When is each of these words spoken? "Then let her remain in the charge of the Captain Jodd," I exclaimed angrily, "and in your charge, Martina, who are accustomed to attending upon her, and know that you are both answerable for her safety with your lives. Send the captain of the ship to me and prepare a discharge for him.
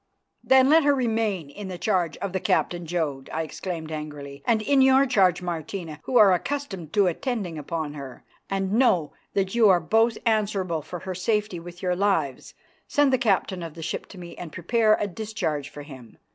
"Then 0.43 0.67
let 0.67 0.83
her 0.83 0.95
remain 0.95 1.51
in 1.51 1.67
the 1.67 1.77
charge 1.77 2.17
of 2.17 2.33
the 2.33 2.39
Captain 2.39 2.87
Jodd," 2.87 3.29
I 3.31 3.43
exclaimed 3.43 3.91
angrily, 3.91 4.41
"and 4.47 4.63
in 4.63 4.81
your 4.81 5.05
charge, 5.05 5.43
Martina, 5.43 5.99
who 6.05 6.17
are 6.17 6.33
accustomed 6.33 6.91
to 6.93 7.05
attending 7.05 7.59
upon 7.59 7.93
her, 7.93 8.23
and 8.49 8.73
know 8.73 9.13
that 9.35 9.53
you 9.53 9.69
are 9.69 9.79
both 9.79 10.17
answerable 10.25 10.81
for 10.81 11.01
her 11.01 11.13
safety 11.13 11.59
with 11.59 11.83
your 11.83 11.95
lives. 11.95 12.55
Send 12.87 13.13
the 13.13 13.19
captain 13.19 13.61
of 13.61 13.75
the 13.75 13.83
ship 13.83 14.07
to 14.07 14.17
me 14.17 14.35
and 14.37 14.51
prepare 14.51 14.97
a 14.99 15.05
discharge 15.05 15.69
for 15.69 15.83
him. 15.83 16.17